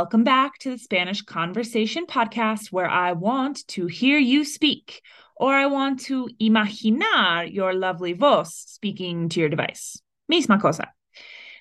Welcome 0.00 0.24
back 0.24 0.56
to 0.60 0.70
the 0.70 0.78
Spanish 0.78 1.20
Conversation 1.20 2.06
Podcast, 2.06 2.72
where 2.72 2.88
I 2.88 3.12
want 3.12 3.68
to 3.68 3.86
hear 3.86 4.16
you 4.16 4.46
speak, 4.46 5.02
or 5.36 5.52
I 5.52 5.66
want 5.66 6.00
to 6.06 6.26
imaginar 6.40 7.44
your 7.44 7.74
lovely 7.74 8.14
voz 8.14 8.54
speaking 8.54 9.28
to 9.28 9.40
your 9.40 9.50
device. 9.50 10.00
Misma 10.32 10.58
cosa. 10.58 10.90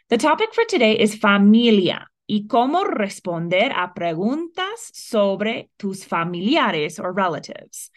The 0.07 0.17
topic 0.17 0.53
for 0.53 0.63
today 0.63 0.93
is 0.97 1.15
familia 1.15 2.07
y 2.29 2.45
cómo 2.47 2.85
responder 2.85 3.73
a 3.75 3.91
preguntas 3.93 4.89
sobre 4.93 5.67
tus 5.77 6.05
familiares 6.05 6.97
or 6.97 7.11
relatives. 7.11 7.91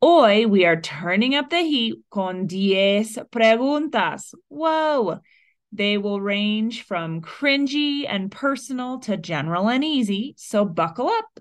Hoy 0.00 0.46
we 0.46 0.64
are 0.64 0.80
turning 0.80 1.34
up 1.34 1.50
the 1.50 1.60
heat 1.60 1.96
con 2.10 2.46
10 2.46 3.18
preguntas. 3.30 4.32
Whoa! 4.48 5.20
They 5.72 5.98
will 5.98 6.20
range 6.20 6.82
from 6.84 7.20
cringy 7.20 8.06
and 8.08 8.30
personal 8.30 9.00
to 9.00 9.16
general 9.16 9.68
and 9.68 9.84
easy, 9.84 10.34
so 10.38 10.64
buckle 10.64 11.08
up. 11.08 11.40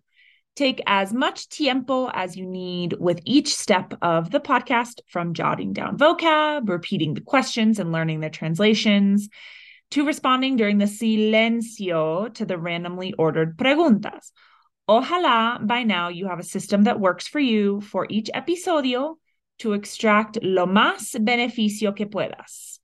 Take 0.55 0.81
as 0.87 1.13
much 1.13 1.49
tiempo 1.49 2.09
as 2.09 2.37
you 2.37 2.45
need 2.45 2.95
with 2.99 3.19
each 3.25 3.53
step 3.53 3.93
of 4.01 4.31
the 4.31 4.39
podcast 4.39 5.01
from 5.07 5.33
jotting 5.33 5.73
down 5.73 5.97
vocab, 5.97 6.69
repeating 6.69 7.13
the 7.13 7.21
questions 7.21 7.77
and 7.77 7.91
learning 7.91 8.21
the 8.21 8.29
translations, 8.29 9.27
to 9.91 10.05
responding 10.05 10.55
during 10.55 10.77
the 10.77 10.85
silencio 10.85 12.33
to 12.33 12.45
the 12.45 12.57
randomly 12.57 13.13
ordered 13.17 13.57
preguntas. 13.57 14.31
Ojalá 14.89 15.65
by 15.65 15.83
now 15.83 16.09
you 16.09 16.27
have 16.27 16.39
a 16.39 16.43
system 16.43 16.83
that 16.83 16.99
works 16.99 17.27
for 17.27 17.39
you 17.39 17.81
for 17.81 18.07
each 18.09 18.29
episodio 18.33 19.15
to 19.59 19.73
extract 19.73 20.37
lo 20.41 20.65
más 20.65 21.15
beneficio 21.15 21.95
que 21.95 22.05
puedas. 22.05 22.74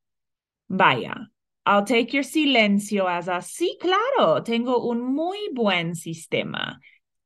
Vaya, 0.74 1.28
I'll 1.66 1.84
take 1.84 2.14
your 2.14 2.24
silencio 2.24 3.06
as 3.06 3.28
a 3.28 3.42
sí, 3.42 3.78
claro, 3.78 4.40
tengo 4.40 4.90
un 4.90 5.02
muy 5.02 5.50
buen 5.54 5.96
sistema, 5.96 6.78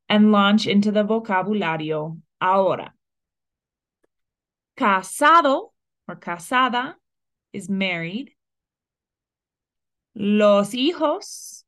and 0.10 0.32
launch 0.32 0.66
into 0.66 0.92
the 0.92 1.04
vocabulario 1.04 2.20
ahora. 2.42 2.92
Casado 4.76 5.74
or 6.08 6.16
casada 6.16 6.96
is 7.54 7.70
married. 7.70 8.32
Los 10.16 10.72
hijos 10.72 11.64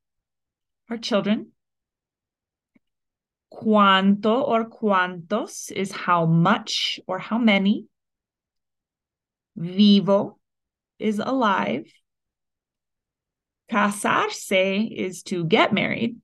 are 0.89 0.97
children. 0.97 1.51
Cuánto 3.53 4.47
or 4.47 4.67
cuántos 4.67 5.71
is 5.71 5.91
how 5.91 6.25
much 6.25 6.99
or 7.05 7.19
how 7.19 7.37
many. 7.37 7.85
Vivo 9.55 10.39
is 10.99 11.19
alive. 11.19 11.91
Casarse 13.71 14.91
is 14.91 15.23
to 15.23 15.45
get 15.45 15.73
married. 15.73 16.17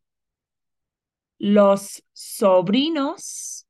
Los 1.40 2.02
sobrinos 2.16 3.64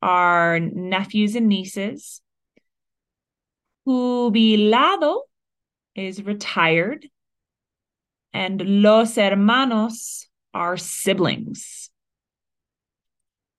are 0.00 0.60
nephews 0.60 1.34
and 1.34 1.48
nieces. 1.48 2.20
Jubilado 3.86 5.22
is 5.94 6.22
retired. 6.22 7.08
And 8.32 8.82
los 8.82 9.16
hermanos 9.16 10.28
are 10.52 10.76
siblings. 10.76 11.90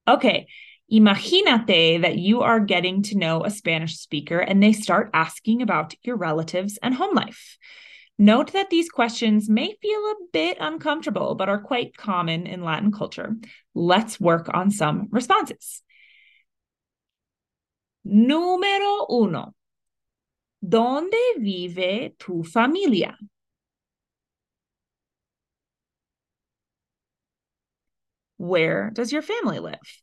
Okay, 0.08 0.48
imagínate 0.92 2.02
that 2.02 2.18
you 2.18 2.42
are 2.42 2.60
getting 2.60 3.02
to 3.04 3.18
know 3.18 3.44
a 3.44 3.50
Spanish 3.50 3.98
speaker 3.98 4.40
and 4.40 4.62
they 4.62 4.74
start 4.74 5.10
asking 5.14 5.62
about 5.62 5.94
your 6.04 6.16
relatives 6.16 6.78
and 6.82 6.94
home 6.94 7.16
life. 7.16 7.58
Note 8.18 8.54
that 8.54 8.70
these 8.70 8.90
questions 8.90 9.48
may 9.48 9.76
feel 9.82 10.00
a 10.00 10.16
bit 10.34 10.58
uncomfortable, 10.60 11.36
but 11.36 11.50
are 11.50 11.62
quite 11.62 11.96
common 11.96 12.48
in 12.48 12.64
Latin 12.64 12.92
culture. 12.92 13.36
Let's 13.76 14.20
work 14.20 14.50
on 14.54 14.72
some 14.72 15.08
responses. 15.12 15.84
Número 18.06 19.06
uno. 19.10 19.54
¿Dónde 20.66 21.38
vive 21.38 22.18
tu 22.18 22.44
familia? 22.44 23.16
Where 28.38 28.92
does 28.94 29.12
your 29.12 29.22
family 29.22 29.60
live? 29.60 30.02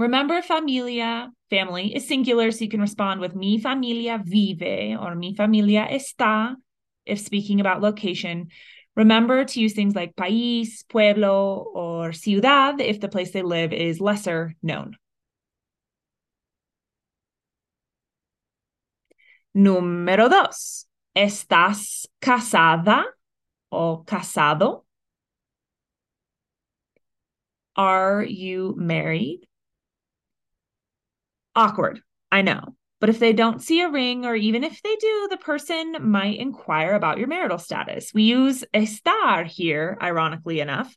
Remember, 0.00 0.40
familia, 0.40 1.30
family, 1.50 1.94
is 1.94 2.08
singular, 2.08 2.50
so 2.50 2.64
you 2.64 2.70
can 2.70 2.80
respond 2.80 3.20
with 3.20 3.36
mi 3.36 3.58
familia 3.60 4.18
vive 4.24 4.98
or 4.98 5.14
mi 5.14 5.34
familia 5.34 5.86
está 5.90 6.56
if 7.04 7.20
speaking 7.20 7.60
about 7.60 7.82
location. 7.82 8.48
Remember 8.96 9.44
to 9.44 9.60
use 9.60 9.74
things 9.74 9.94
like 9.94 10.16
país, 10.16 10.88
pueblo, 10.88 11.66
or 11.74 12.14
ciudad 12.14 12.80
if 12.80 12.98
the 13.00 13.08
place 13.08 13.32
they 13.32 13.42
live 13.42 13.74
is 13.74 14.00
lesser 14.00 14.56
known. 14.62 14.96
Número 19.54 20.30
dos. 20.30 20.86
¿Estás 21.14 22.06
casada 22.22 23.04
o 23.70 24.02
casado? 24.06 24.86
Are 27.76 28.22
you 28.24 28.74
married? 28.78 29.49
Awkward, 31.60 32.00
I 32.32 32.40
know. 32.40 32.74
But 33.00 33.10
if 33.10 33.18
they 33.18 33.34
don't 33.34 33.60
see 33.60 33.82
a 33.82 33.90
ring, 33.90 34.24
or 34.24 34.34
even 34.34 34.64
if 34.64 34.80
they 34.80 34.96
do, 34.96 35.28
the 35.28 35.36
person 35.36 35.94
might 36.00 36.38
inquire 36.38 36.94
about 36.94 37.18
your 37.18 37.28
marital 37.28 37.58
status. 37.58 38.14
We 38.14 38.22
use 38.22 38.64
estar 38.72 39.44
here, 39.44 39.98
ironically 40.00 40.60
enough, 40.60 40.96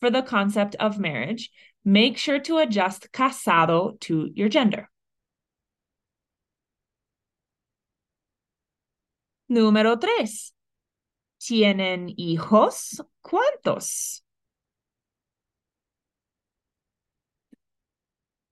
for 0.00 0.10
the 0.10 0.20
concept 0.20 0.74
of 0.74 0.98
marriage. 0.98 1.50
Make 1.82 2.18
sure 2.18 2.38
to 2.40 2.58
adjust 2.58 3.10
casado 3.10 3.98
to 4.00 4.28
your 4.34 4.50
gender. 4.50 4.90
Número 9.50 9.98
tres. 9.98 10.52
¿Tienen 11.40 12.14
hijos? 12.18 13.00
¿Cuántos? 13.24 14.21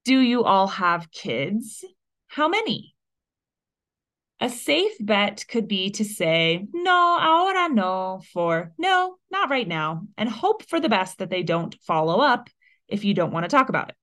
Do 0.04 0.18
you 0.18 0.44
all 0.44 0.66
have 0.66 1.10
kids? 1.10 1.84
How 2.28 2.48
many? 2.48 2.94
A 4.40 4.48
safe 4.48 4.92
bet 4.98 5.44
could 5.46 5.68
be 5.68 5.90
to 5.90 6.04
say, 6.04 6.66
no, 6.72 7.18
ahora 7.20 7.68
no, 7.68 8.22
for 8.32 8.72
no, 8.78 9.16
not 9.30 9.50
right 9.50 9.68
now, 9.68 10.06
and 10.16 10.30
hope 10.30 10.62
for 10.62 10.80
the 10.80 10.88
best 10.88 11.18
that 11.18 11.28
they 11.28 11.42
don't 11.42 11.76
follow 11.86 12.20
up 12.20 12.48
if 12.88 13.04
you 13.04 13.12
don't 13.12 13.32
want 13.32 13.44
to 13.44 13.54
talk 13.54 13.68
about 13.68 13.90
it. 13.90 13.96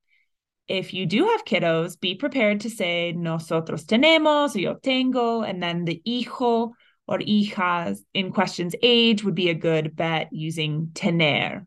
If 0.67 0.93
you 0.93 1.07
do 1.07 1.25
have 1.25 1.45
kiddos, 1.45 1.99
be 1.99 2.13
prepared 2.13 2.59
to 2.61 2.69
say, 2.69 3.13
nosotros 3.13 3.85
tenemos, 3.85 4.55
yo 4.55 4.75
tengo, 4.75 5.41
and 5.41 5.63
then 5.63 5.85
the 5.85 6.01
hijo 6.05 6.73
or 7.07 7.17
hijas 7.19 7.99
in 8.13 8.31
question's 8.31 8.75
age 8.83 9.23
would 9.23 9.35
be 9.35 9.49
a 9.49 9.55
good 9.55 9.95
bet 9.95 10.27
using 10.31 10.91
tener. 10.93 11.65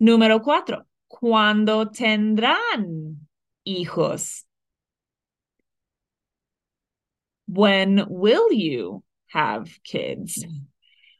Número 0.00 0.40
cuatro, 0.42 0.86
¿cuándo 1.08 1.90
tendrán 1.90 3.26
hijos? 3.64 4.44
When 7.46 8.04
will 8.08 8.52
you 8.52 9.02
have 9.28 9.68
kids? 9.82 10.44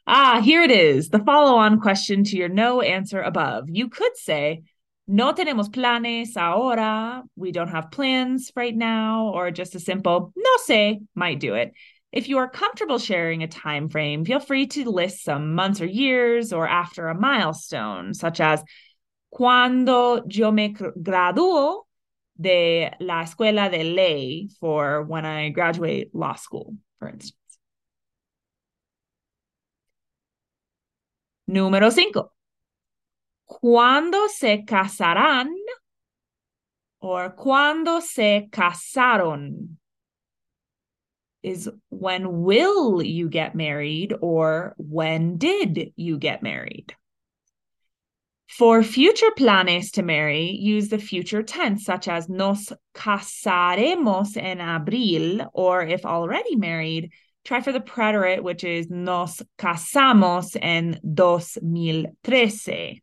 Ah, 0.07 0.41
here 0.41 0.63
it 0.63 0.71
is, 0.71 1.09
the 1.09 1.19
follow 1.19 1.57
on 1.57 1.81
question 1.81 2.25
to 2.25 2.37
your 2.37 2.49
no 2.49 2.81
answer 2.81 3.21
above. 3.21 3.69
You 3.69 3.89
could 3.89 4.17
say, 4.17 4.63
No 5.11 5.33
tenemos 5.33 5.73
planes 5.73 6.37
ahora. 6.37 7.25
We 7.35 7.51
don't 7.51 7.69
have 7.69 7.91
plans 7.91 8.53
right 8.55 8.77
now, 8.77 9.33
or 9.35 9.51
just 9.51 9.75
a 9.75 9.81
simple 9.81 10.33
no 10.37 10.57
sé 10.69 10.99
might 11.15 11.41
do 11.41 11.55
it. 11.55 11.73
If 12.11 12.29
you 12.29 12.39
are 12.39 12.49
comfortable 12.49 12.99
sharing 12.99 13.43
a 13.43 13.49
time 13.49 13.89
frame, 13.91 14.25
feel 14.25 14.41
free 14.41 14.67
to 14.69 14.91
list 14.91 15.25
some 15.25 15.55
months 15.55 15.81
or 15.81 15.87
years 15.87 16.53
or 16.53 16.67
after 16.67 17.09
a 17.09 17.15
milestone, 17.15 18.15
such 18.15 18.41
as 18.41 18.63
cuando 19.31 20.25
yo 20.27 20.51
me 20.51 20.75
graduo 20.75 21.83
de 22.41 22.91
la 23.01 23.25
escuela 23.25 23.71
de 23.71 23.85
ley 23.85 24.49
for 24.59 25.03
when 25.03 25.27
I 25.27 25.51
graduate 25.51 26.15
law 26.15 26.35
school, 26.35 26.77
for 26.99 27.09
instance. 27.09 27.35
Número 31.47 31.91
cinco. 31.91 32.33
¿Cuándo 33.47 34.29
se 34.29 34.65
casarán? 34.65 35.49
Or 37.01 37.31
cuando 37.31 38.01
se 38.01 38.49
casaron? 38.51 39.78
Is 41.43 41.71
when 41.89 42.43
will 42.43 43.03
you 43.03 43.29
get 43.29 43.55
married 43.55 44.15
or 44.21 44.75
when 44.77 45.39
did 45.39 45.93
you 45.97 46.19
get 46.19 46.43
married? 46.43 46.95
For 48.49 48.83
future 48.83 49.31
planes 49.37 49.91
to 49.93 50.03
marry, 50.03 50.51
use 50.51 50.89
the 50.89 50.99
future 50.99 51.43
tense, 51.43 51.85
such 51.85 52.09
as 52.09 52.29
nos 52.29 52.73
casaremos 52.95 54.37
en 54.37 54.59
abril, 54.59 55.47
or 55.53 55.83
if 55.83 56.07
already 56.07 56.57
married, 56.57 57.11
Try 57.49 57.63
for 57.63 57.73
the 57.73 57.81
preterite, 57.81 58.43
which 58.43 58.63
is 58.63 58.91
nos 58.91 59.41
casamos 59.59 60.55
en 60.61 61.01
2013. 61.03 63.01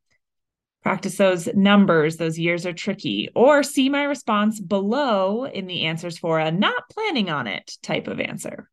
Practice 0.86 1.18
those 1.18 1.50
numbers. 1.56 2.18
Those 2.18 2.38
years 2.38 2.68
are 2.68 2.72
tricky. 2.72 3.30
Or 3.34 3.64
see 3.64 3.90
my 3.90 4.04
response 4.04 4.60
below 4.60 5.46
in 5.46 5.66
the 5.66 5.88
answers 5.88 6.20
for 6.20 6.38
a 6.38 6.52
not 6.52 6.88
planning 6.92 7.32
on 7.32 7.48
it 7.48 7.72
type 7.82 8.08
of 8.08 8.20
answer. 8.20 8.70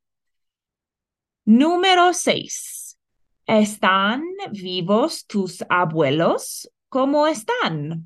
Número 1.48 2.14
seis. 2.14 2.96
¿Están 3.48 4.20
vivos 4.52 5.22
tus 5.26 5.62
abuelos? 5.70 6.66
¿Cómo 6.92 7.32
están? 7.32 8.02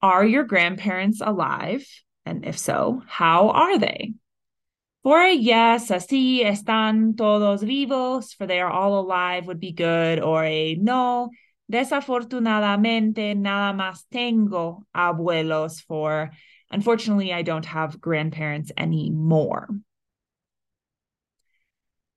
Are 0.00 0.24
your 0.24 0.44
grandparents 0.44 1.20
alive? 1.20 1.86
And 2.24 2.46
if 2.46 2.56
so, 2.56 3.02
how 3.06 3.50
are 3.50 3.78
they? 3.78 4.14
For 5.02 5.20
a 5.20 5.32
yes, 5.32 5.90
así 5.90 6.42
están 6.42 7.16
todos 7.16 7.62
vivos, 7.62 8.34
for 8.34 8.46
they 8.46 8.60
are 8.60 8.70
all 8.70 8.98
alive 9.00 9.46
would 9.46 9.60
be 9.60 9.72
good, 9.72 10.20
or 10.20 10.44
a 10.44 10.74
no, 10.74 11.30
desafortunadamente 11.70 13.34
nada 13.36 13.72
más 13.72 14.04
tengo 14.12 14.84
abuelos, 14.94 15.82
for 15.86 16.30
unfortunately 16.70 17.32
I 17.32 17.42
don't 17.42 17.64
have 17.66 18.00
grandparents 18.00 18.72
anymore. 18.76 19.68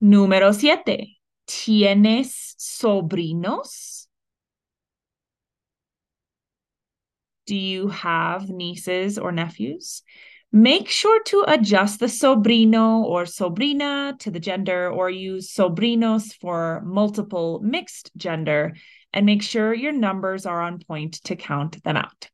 Número 0.01 0.54
siete. 0.54 1.19
¿Tienes 1.48 2.56
sobrinos? 2.57 4.07
Do 7.45 7.56
you 7.56 7.89
have 7.89 8.50
nieces 8.50 9.18
or 9.18 9.31
nephews? 9.31 10.04
Make 10.53 10.89
sure 10.89 11.24
to 11.24 11.45
adjust 11.48 12.01
the 12.01 12.07
sobrino 12.07 13.03
or 13.03 13.24
sobrina 13.24 14.18
to 14.19 14.31
the 14.31 14.39
gender 14.39 14.89
or 14.89 15.09
use 15.09 15.53
sobrinos 15.53 16.33
for 16.33 16.81
multiple 16.86 17.62
mixed 17.63 18.12
gender 18.18 18.75
and 19.13 19.25
make 19.25 19.44
sure 19.44 19.74
your 19.74 19.94
numbers 19.94 20.45
are 20.45 20.62
on 20.62 20.80
point 20.80 21.13
to 21.24 21.38
count 21.38 21.81
them 21.83 21.95
out. 21.95 22.30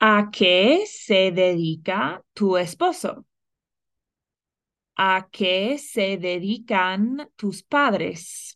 ¿A 0.00 0.30
qué 0.32 0.84
se 0.86 1.30
dedica 1.30 2.20
tu 2.34 2.56
esposo? 2.56 3.24
¿A 4.98 5.28
qué 5.32 5.78
se 5.78 6.16
dedican 6.16 7.26
tus 7.38 7.62
padres? 7.62 8.55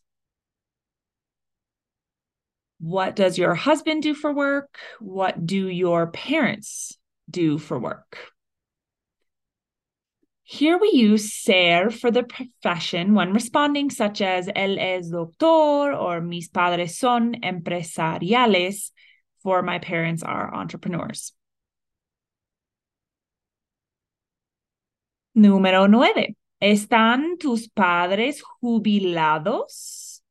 What 2.81 3.15
does 3.15 3.37
your 3.37 3.53
husband 3.53 4.01
do 4.01 4.15
for 4.15 4.33
work? 4.33 4.79
What 4.99 5.45
do 5.45 5.67
your 5.67 6.07
parents 6.07 6.97
do 7.29 7.59
for 7.59 7.77
work? 7.77 8.17
Here 10.41 10.79
we 10.79 10.89
use 10.91 11.31
ser 11.31 11.91
for 11.91 12.09
the 12.09 12.23
profession 12.23 13.13
when 13.13 13.33
responding, 13.33 13.91
such 13.91 14.19
as 14.19 14.47
él 14.47 14.79
es 14.79 15.11
doctor 15.11 15.93
or 15.93 16.21
mis 16.21 16.49
padres 16.49 16.97
son 16.97 17.35
empresariales, 17.43 18.89
for 19.43 19.61
my 19.61 19.77
parents 19.77 20.23
are 20.23 20.51
entrepreneurs. 20.51 21.33
Número 25.37 25.87
nueve. 25.87 26.35
¿Están 26.59 27.39
tus 27.39 27.67
padres 27.67 28.41
jubilados? 28.61 30.21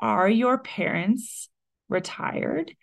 Are 0.00 0.30
your 0.30 0.56
parents 0.56 1.49
retired? 1.90 2.74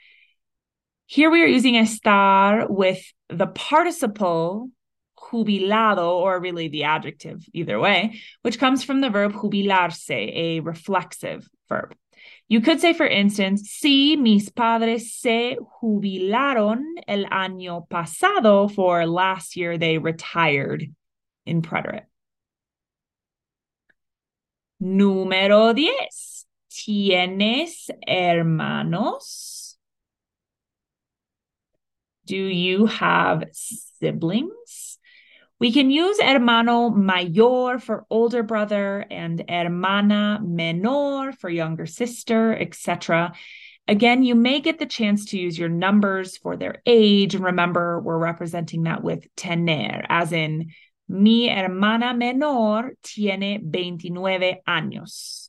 Here 1.05 1.31
we 1.31 1.41
are 1.41 1.47
using 1.47 1.75
estar 1.75 2.69
with 2.69 3.01
the 3.29 3.47
participle 3.47 4.69
jubilado, 5.17 6.19
or 6.19 6.39
really 6.39 6.67
the 6.67 6.83
adjective, 6.83 7.43
either 7.53 7.79
way, 7.79 8.19
which 8.41 8.59
comes 8.59 8.83
from 8.83 9.01
the 9.01 9.09
verb 9.09 9.33
jubilarse, 9.33 10.09
a 10.09 10.59
reflexive 10.59 11.47
verb. 11.69 11.95
You 12.49 12.61
could 12.61 12.79
say, 12.79 12.93
for 12.93 13.05
instance, 13.05 13.69
si 13.71 14.15
mis 14.15 14.49
padres 14.49 15.13
se 15.13 15.57
jubilaron 15.81 16.81
el 17.07 17.25
año 17.25 17.87
pasado, 17.89 18.73
for 18.73 19.05
last 19.05 19.55
year 19.55 19.77
they 19.77 19.97
retired 19.97 20.85
in 21.45 21.61
preterite. 21.61 22.05
Número 24.81 25.75
10. 25.75 26.46
¿Tienes 26.77 27.89
hermanos? 28.07 29.77
Do 32.25 32.37
you 32.37 32.85
have 32.85 33.45
siblings? 33.51 34.99
We 35.59 35.71
can 35.71 35.89
use 35.89 36.19
hermano 36.19 36.91
mayor 36.91 37.79
for 37.79 38.05
older 38.11 38.43
brother 38.43 39.03
and 39.09 39.43
hermana 39.49 40.39
menor 40.43 41.33
for 41.33 41.49
younger 41.49 41.87
sister, 41.87 42.55
etc. 42.55 43.33
Again, 43.87 44.21
you 44.21 44.35
may 44.35 44.59
get 44.59 44.77
the 44.77 44.85
chance 44.85 45.25
to 45.27 45.39
use 45.39 45.57
your 45.57 45.69
numbers 45.69 46.37
for 46.37 46.57
their 46.57 46.83
age. 46.85 47.33
And 47.33 47.45
remember, 47.45 47.99
we're 47.99 48.19
representing 48.19 48.83
that 48.83 49.01
with 49.01 49.25
tener, 49.35 50.05
as 50.09 50.31
in 50.31 50.73
Mi 51.09 51.47
hermana 51.47 52.13
menor 52.13 52.91
tiene 53.01 53.59
29 53.59 54.61
años. 54.67 55.46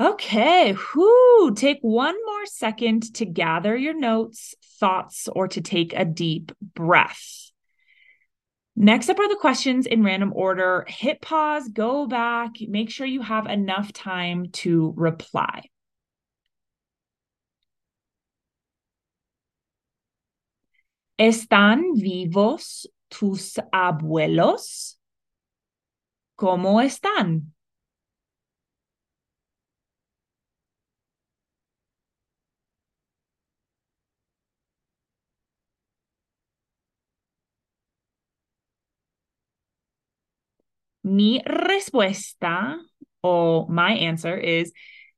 Okay, 0.00 0.74
whoo, 0.94 1.54
take 1.54 1.78
one 1.82 2.16
more 2.26 2.46
second 2.46 3.14
to 3.14 3.24
gather 3.24 3.76
your 3.76 3.94
notes, 3.94 4.56
thoughts, 4.80 5.28
or 5.28 5.46
to 5.48 5.60
take 5.60 5.92
a 5.92 6.04
deep 6.04 6.50
breath. 6.60 7.52
Next 8.74 9.08
up 9.08 9.20
are 9.20 9.28
the 9.28 9.36
questions 9.40 9.86
in 9.86 10.02
random 10.02 10.32
order. 10.34 10.84
Hit 10.88 11.20
pause, 11.20 11.68
go 11.68 12.08
back, 12.08 12.54
make 12.66 12.90
sure 12.90 13.06
you 13.06 13.22
have 13.22 13.46
enough 13.46 13.92
time 13.92 14.50
to 14.64 14.92
reply. 14.96 15.70
¿Están 21.16 21.94
vivos 21.94 22.88
tus 23.10 23.60
abuelos? 23.72 24.96
¿Cómo 26.36 26.82
están? 26.82 27.53
Mi 41.04 41.40
respuesta 41.44 42.78
o 43.22 43.66
my 43.68 43.92
answer 44.06 44.38
is 44.38 44.72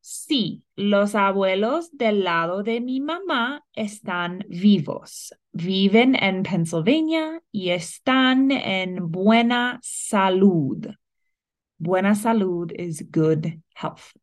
Sí, 0.09 0.63
los 0.77 1.17
abuelos 1.17 1.91
del 1.97 2.23
lado 2.23 2.63
de 2.63 2.81
mi 2.81 3.01
mamá 3.01 3.65
están 3.75 4.45
vivos. 4.49 5.35
Viven 5.53 6.15
en 6.15 6.45
Pennsylvania 6.45 7.43
y 7.51 7.71
están 7.71 8.53
en 8.53 9.11
buena 9.11 9.81
salud. 9.83 10.87
Buena 11.79 12.15
salud 12.15 12.73
is 12.77 13.05
good 13.11 13.47
health. 13.75 14.15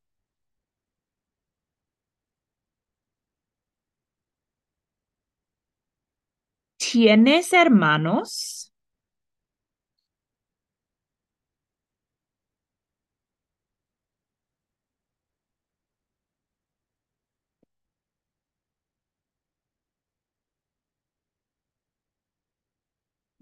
¿Tienes 6.77 7.51
hermanos? 7.53 8.72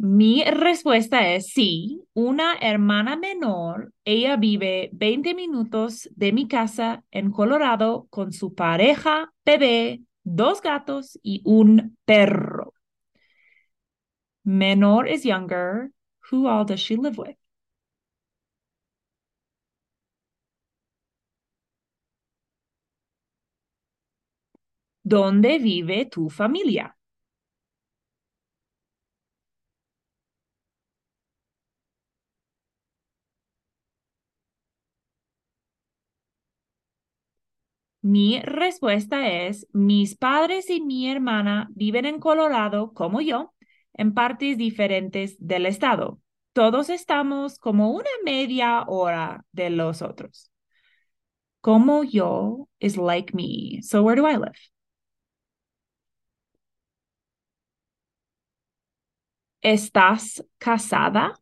Mi 0.03 0.43
respuesta 0.43 1.29
es 1.29 1.49
sí, 1.53 2.01
una 2.13 2.55
hermana 2.59 3.15
menor. 3.17 3.93
Ella 4.03 4.35
vive 4.35 4.89
20 4.93 5.35
minutos 5.35 6.09
de 6.15 6.31
mi 6.33 6.47
casa 6.47 7.03
en 7.11 7.31
Colorado 7.31 8.07
con 8.09 8.33
su 8.33 8.55
pareja, 8.55 9.31
bebé, 9.45 10.01
dos 10.23 10.61
gatos 10.61 11.19
y 11.21 11.41
un 11.45 11.97
perro. 12.05 12.73
Menor 14.45 15.07
is 15.07 15.25
younger. 15.25 15.89
Who 16.29 16.45
all 16.45 16.63
does 16.63 16.79
she 16.79 16.95
live 16.95 17.17
with? 17.17 17.37
¿Dónde 25.03 25.59
vive 25.59 26.05
tu 26.07 26.27
familia? 26.29 26.97
Mi 38.01 38.39
respuesta 38.41 39.27
es, 39.29 39.67
mis 39.73 40.15
padres 40.15 40.69
y 40.69 40.81
mi 40.81 41.09
hermana 41.09 41.69
viven 41.71 42.05
en 42.05 42.19
Colorado 42.19 42.93
como 42.93 43.21
yo. 43.21 43.53
en 43.93 44.13
partes 44.13 44.57
diferentes 44.57 45.35
del 45.39 45.65
estado. 45.65 46.19
Todos 46.53 46.89
estamos 46.89 47.57
como 47.59 47.91
una 47.91 48.09
media 48.23 48.83
hora 48.87 49.45
de 49.51 49.69
los 49.69 50.01
otros. 50.01 50.49
Como 51.61 52.03
yo 52.03 52.67
is 52.79 52.97
like 52.97 53.33
me. 53.33 53.81
So 53.81 54.03
where 54.03 54.15
do 54.15 54.25
I 54.27 54.35
live? 54.37 54.53
¿Estás 59.61 60.43
casada? 60.59 61.40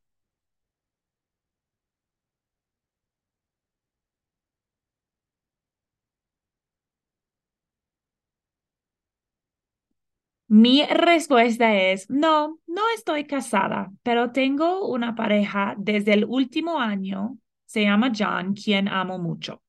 Mi 10.49 10.83
respuesta 10.85 11.75
es, 11.75 12.09
no, 12.09 12.59
no 12.67 12.81
estoy 12.95 13.25
casada, 13.25 13.91
pero 14.03 14.31
tengo 14.31 14.87
una 14.87 15.15
pareja 15.15 15.75
desde 15.77 16.13
el 16.13 16.25
último 16.25 16.79
año. 16.79 17.37
Se 17.65 17.83
llama 17.83 18.11
John, 18.17 18.55
quien 18.55 18.87
amo 18.87 19.19
mucho. 19.19 19.61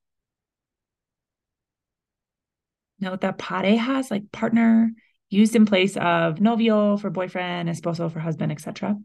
Note 2.99 3.33
parejas, 3.35 4.11
like 4.11 4.31
partner, 4.33 4.93
used 5.31 5.55
in 5.55 5.67
place 5.67 5.97
of 5.99 6.41
novio 6.41 6.97
for 6.97 7.11
boyfriend, 7.11 7.69
esposo 7.69 8.11
for 8.11 8.21
husband, 8.21 8.51
etc. 8.53 8.97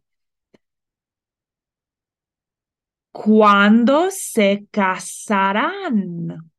¿Cuándo 3.12 4.12
se 4.12 4.68
casarán? 4.72 6.52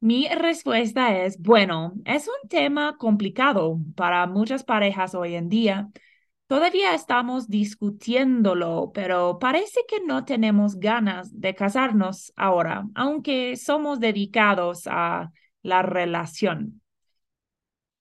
Mi 0.00 0.28
respuesta 0.28 1.24
es, 1.24 1.40
bueno, 1.40 1.94
es 2.04 2.28
un 2.28 2.48
tema 2.48 2.96
complicado 2.98 3.80
para 3.96 4.26
muchas 4.28 4.62
parejas 4.62 5.14
hoy 5.14 5.34
en 5.34 5.48
día. 5.48 5.90
Todavía 6.46 6.94
estamos 6.94 7.48
discutiéndolo, 7.48 8.92
pero 8.94 9.38
parece 9.40 9.80
que 9.88 10.00
no 10.06 10.24
tenemos 10.24 10.76
ganas 10.78 11.40
de 11.40 11.54
casarnos 11.54 12.32
ahora, 12.36 12.86
aunque 12.94 13.56
somos 13.56 13.98
dedicados 13.98 14.86
a 14.86 15.32
la 15.62 15.82
relación. 15.82 16.80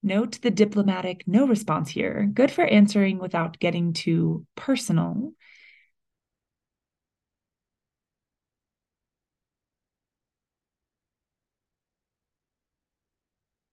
Note 0.03 0.39
the 0.39 0.51
diplomatic 0.51 1.23
no 1.25 1.47
response 1.47 1.89
here. 1.89 2.27
Good 2.31 2.51
for 2.51 2.63
answering 2.63 3.19
without 3.19 3.57
getting 3.59 3.91
too 3.91 4.45
personal. 4.55 5.33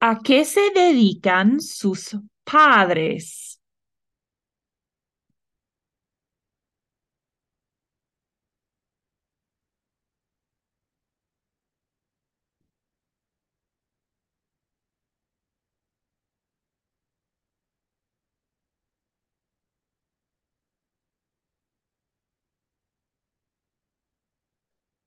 ¿A 0.07 0.19
qué 0.23 0.45
se 0.45 0.71
dedican 0.75 1.63
sus 1.63 2.15
padres? 2.45 3.54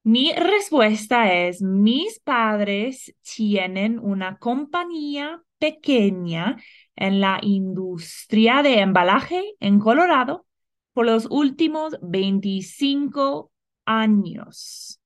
Mi 0.07 0.31
respuesta 0.31 1.33
es, 1.33 1.61
mis 1.61 2.19
padres 2.19 3.13
tienen 3.23 3.99
una 3.99 4.37
compañía 4.37 5.43
pequeña 5.59 6.55
en 6.95 7.19
la 7.19 7.39
industria 7.41 8.63
de 8.63 8.79
embalaje 8.79 9.43
en 9.59 9.79
Colorado 9.79 10.45
por 10.93 11.07
los 11.07 11.27
últimos 11.29 11.97
25 12.01 13.51
años. 13.85 14.97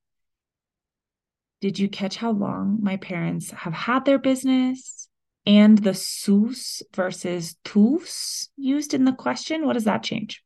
Did 1.60 1.80
you 1.80 1.88
catch 1.88 2.18
how 2.22 2.30
long 2.30 2.78
my 2.80 2.96
parents 2.96 3.50
have 3.50 3.74
had 3.74 4.04
their 4.04 4.20
business? 4.20 5.08
And 5.44 5.78
the 5.78 5.94
sus 5.94 6.80
versus 6.94 7.56
tus 7.64 8.52
used 8.56 8.94
in 8.94 9.04
the 9.04 9.16
question, 9.16 9.66
what 9.66 9.72
does 9.72 9.84
that 9.86 10.04
change? 10.04 10.44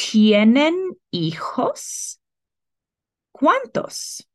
¿Tienen 0.00 0.96
hijos? 1.10 2.20
¿Cuántos? 3.32 4.27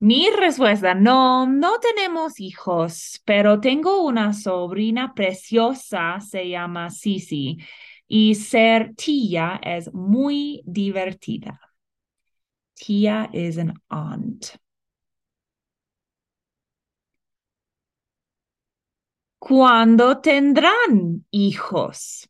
Mi 0.00 0.30
respuesta, 0.30 0.94
no, 0.94 1.46
no 1.46 1.78
tenemos 1.78 2.40
hijos, 2.40 3.20
pero 3.26 3.60
tengo 3.60 4.02
una 4.04 4.32
sobrina 4.32 5.12
preciosa, 5.14 6.20
se 6.20 6.48
llama 6.48 6.88
Sisi, 6.90 7.58
y 8.08 8.34
ser 8.34 8.94
tía 8.96 9.60
es 9.62 9.92
muy 9.92 10.62
divertida. 10.64 11.60
Tía 12.74 13.28
is 13.32 13.58
an 13.58 13.74
aunt. 13.90 14.56
¿Cuándo 19.38 20.20
tendrán 20.20 21.26
hijos? 21.32 22.29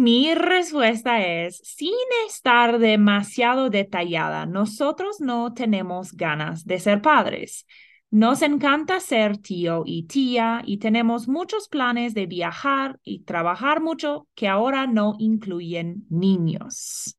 Mi 0.00 0.34
respuesta 0.34 1.20
es, 1.26 1.58
sin 1.58 1.92
estar 2.26 2.78
demasiado 2.78 3.68
detallada, 3.68 4.46
nosotros 4.46 5.20
no 5.20 5.52
tenemos 5.52 6.12
ganas 6.12 6.64
de 6.64 6.78
ser 6.78 7.02
padres. 7.02 7.66
Nos 8.10 8.40
encanta 8.40 8.98
ser 9.00 9.36
tío 9.36 9.82
y 9.84 10.04
tía 10.04 10.62
y 10.64 10.78
tenemos 10.78 11.28
muchos 11.28 11.68
planes 11.68 12.14
de 12.14 12.24
viajar 12.24 12.98
y 13.04 13.24
trabajar 13.24 13.82
mucho 13.82 14.26
que 14.34 14.48
ahora 14.48 14.86
no 14.86 15.16
incluyen 15.18 16.06
niños. 16.08 17.18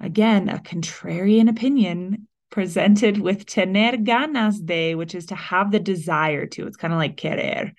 Again, 0.00 0.48
a 0.48 0.62
contrarian 0.62 1.50
opinion 1.50 2.26
presented 2.48 3.18
with 3.18 3.44
tener 3.44 3.98
ganas 3.98 4.64
de, 4.64 4.94
which 4.94 5.14
is 5.14 5.26
to 5.26 5.34
have 5.34 5.70
the 5.70 5.78
desire 5.78 6.46
to. 6.46 6.66
It's 6.66 6.78
kind 6.78 6.94
of 6.94 6.98
like 6.98 7.18
querer. 7.18 7.74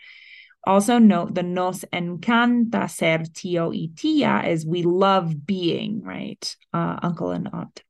Also 0.66 0.98
note 0.98 1.36
the 1.36 1.44
nos 1.44 1.84
encanta 1.92 2.90
ser 2.90 3.20
tío 3.34 3.74
y 3.74 3.90
tía 3.96 4.48
is 4.50 4.66
we 4.66 4.84
love 4.84 5.46
being, 5.46 6.02
right? 6.02 6.56
Uh, 6.74 6.98
uncle 7.04 7.32
and 7.32 7.50
aunt. 7.52 7.84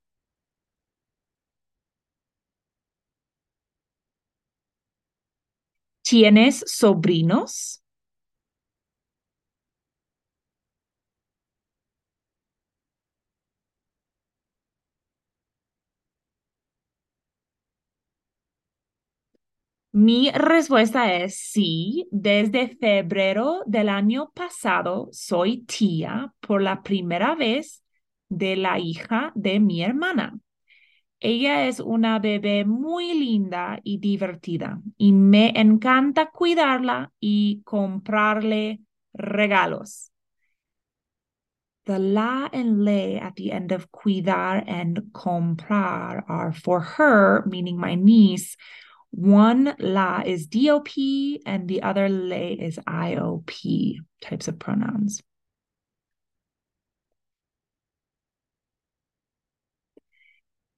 ¿Tienes 6.01 6.63
sobrinos? 6.67 7.82
Mi 19.93 20.31
respuesta 20.31 21.13
es 21.13 21.37
sí. 21.37 22.07
Desde 22.09 22.75
febrero 22.77 23.61
del 23.67 23.89
año 23.89 24.31
pasado 24.33 25.09
soy 25.11 25.65
tía 25.65 26.33
por 26.39 26.63
la 26.63 26.81
primera 26.81 27.35
vez 27.35 27.83
de 28.27 28.55
la 28.55 28.79
hija 28.79 29.31
de 29.35 29.59
mi 29.59 29.83
hermana. 29.83 30.39
Ella 31.19 31.67
es 31.67 31.79
una 31.79 32.17
bebé 32.17 32.65
muy 32.65 33.13
linda 33.13 33.79
y 33.83 33.99
divertida 33.99 34.81
y 34.97 35.13
me 35.13 35.53
encanta 35.55 36.31
cuidarla 36.31 37.11
y 37.19 37.61
comprarle 37.63 38.79
regalos. 39.13 40.11
The 41.85 41.99
la 41.99 42.49
and 42.51 42.83
le 42.83 43.19
at 43.19 43.35
the 43.35 43.51
end 43.51 43.71
of 43.71 43.91
cuidar 43.91 44.63
and 44.67 45.11
comprar 45.11 46.25
are 46.27 46.51
for 46.51 46.81
her, 46.81 47.45
meaning 47.45 47.77
my 47.77 47.95
niece. 47.95 48.57
One 49.15 49.75
la 49.77 50.23
is 50.25 50.47
DOP 50.47 50.89
and 51.45 51.67
the 51.67 51.83
other 51.83 52.09
le 52.09 52.57
is 52.59 52.79
IOP 52.87 53.97
types 54.21 54.47
of 54.47 54.57
pronouns. 54.57 55.21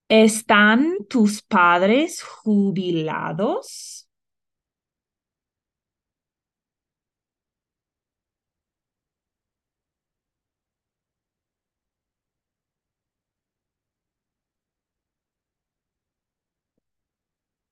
¿Están 0.09 1.07
tus 1.09 1.41
padres 1.41 2.21
jubilados? 2.21 4.04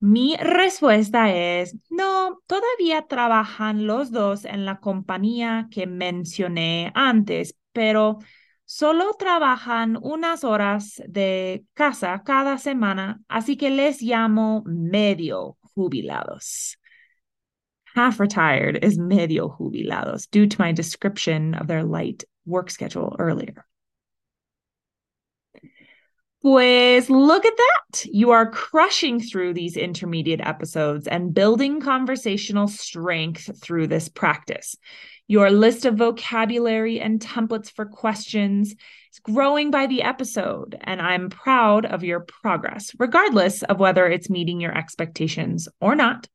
Mi 0.06 0.36
respuesta 0.36 1.32
es, 1.34 1.78
no, 1.88 2.42
todavía 2.46 3.06
trabajan 3.08 3.86
los 3.86 4.10
dos 4.10 4.44
en 4.44 4.66
la 4.66 4.78
compañía 4.78 5.68
que 5.70 5.86
mencioné 5.86 6.92
antes, 6.94 7.56
pero 7.72 8.18
solo 8.66 9.14
trabajan 9.18 9.96
unas 9.98 10.44
horas 10.44 11.02
de 11.08 11.64
casa 11.72 12.22
cada 12.22 12.58
semana, 12.58 13.22
así 13.28 13.56
que 13.56 13.70
les 13.70 14.02
llamo 14.02 14.62
medio 14.66 15.56
jubilados. 15.74 16.76
Half 17.94 18.20
retired 18.20 18.84
is 18.84 18.98
medio 18.98 19.48
jubilados 19.48 20.28
due 20.30 20.46
to 20.46 20.62
my 20.62 20.74
description 20.74 21.54
of 21.54 21.66
their 21.66 21.82
light 21.82 22.24
work 22.44 22.70
schedule 22.70 23.16
earlier. 23.18 23.64
Pues 26.44 27.08
look 27.08 27.46
at 27.46 27.56
that. 27.56 28.04
You 28.04 28.32
are 28.32 28.50
crushing 28.50 29.18
through 29.18 29.54
these 29.54 29.78
intermediate 29.78 30.42
episodes 30.42 31.08
and 31.08 31.32
building 31.32 31.80
conversational 31.80 32.68
strength 32.68 33.62
through 33.62 33.86
this 33.86 34.10
practice. 34.10 34.76
Your 35.26 35.50
list 35.50 35.86
of 35.86 35.94
vocabulary 35.94 37.00
and 37.00 37.18
templates 37.18 37.70
for 37.70 37.86
questions 37.86 38.72
is 38.72 39.20
growing 39.22 39.70
by 39.70 39.86
the 39.86 40.02
episode, 40.02 40.76
and 40.82 41.00
I'm 41.00 41.30
proud 41.30 41.86
of 41.86 42.04
your 42.04 42.20
progress, 42.20 42.90
regardless 42.98 43.62
of 43.62 43.80
whether 43.80 44.06
it's 44.06 44.28
meeting 44.28 44.60
your 44.60 44.76
expectations 44.76 45.66
or 45.80 45.94
not. 45.94 46.28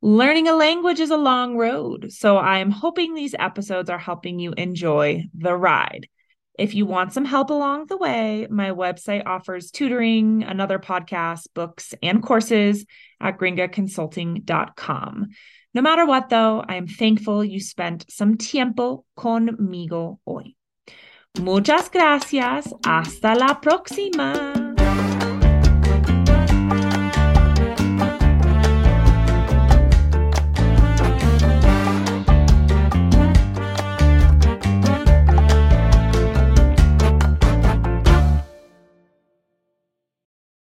Learning 0.00 0.46
a 0.46 0.54
language 0.54 1.00
is 1.00 1.10
a 1.10 1.16
long 1.16 1.56
road, 1.56 2.12
so 2.12 2.38
I'm 2.38 2.70
hoping 2.70 3.12
these 3.12 3.34
episodes 3.36 3.90
are 3.90 3.98
helping 3.98 4.38
you 4.38 4.52
enjoy 4.52 5.24
the 5.34 5.56
ride. 5.56 6.06
If 6.58 6.74
you 6.74 6.84
want 6.84 7.12
some 7.12 7.24
help 7.24 7.50
along 7.50 7.86
the 7.86 7.96
way, 7.96 8.46
my 8.50 8.70
website 8.70 9.22
offers 9.26 9.70
tutoring, 9.70 10.42
another 10.42 10.78
podcast, 10.78 11.46
books, 11.54 11.94
and 12.02 12.22
courses 12.22 12.84
at 13.20 13.38
gringaconsulting.com. 13.38 15.28
No 15.74 15.80
matter 15.80 16.04
what, 16.04 16.28
though, 16.28 16.62
I 16.66 16.74
am 16.74 16.86
thankful 16.86 17.42
you 17.42 17.58
spent 17.60 18.04
some 18.10 18.36
tiempo 18.36 19.04
conmigo 19.16 20.18
hoy. 20.26 20.54
Muchas 21.38 21.88
gracias. 21.88 22.70
Hasta 22.84 23.34
la 23.34 23.54
próxima. 23.54 24.61